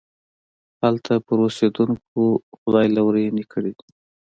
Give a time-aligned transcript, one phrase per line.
[0.81, 2.21] هلته پر اوسېدونکو
[2.59, 3.87] خدای لورينې کړي دي.